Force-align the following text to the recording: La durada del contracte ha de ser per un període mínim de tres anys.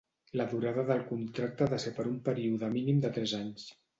La 0.39 0.45
durada 0.53 0.85
del 0.87 1.03
contracte 1.09 1.67
ha 1.67 1.69
de 1.75 1.79
ser 1.85 1.93
per 1.99 2.07
un 2.13 2.17
període 2.31 2.73
mínim 2.79 3.05
de 3.07 3.15
tres 3.19 3.37
anys. 3.45 3.71